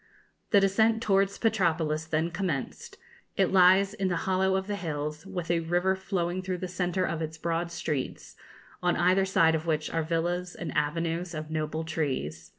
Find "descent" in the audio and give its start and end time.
0.59-0.99